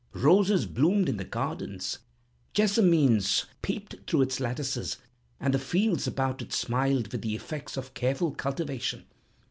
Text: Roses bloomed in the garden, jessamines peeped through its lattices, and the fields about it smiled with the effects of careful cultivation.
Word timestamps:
Roses 0.13 0.65
bloomed 0.65 1.07
in 1.07 1.17
the 1.17 1.23
garden, 1.23 1.79
jessamines 2.55 3.45
peeped 3.61 3.97
through 4.09 4.23
its 4.23 4.39
lattices, 4.39 4.97
and 5.39 5.53
the 5.53 5.59
fields 5.59 6.07
about 6.07 6.41
it 6.41 6.51
smiled 6.51 7.11
with 7.11 7.21
the 7.21 7.35
effects 7.35 7.77
of 7.77 7.93
careful 7.93 8.31
cultivation. 8.31 9.05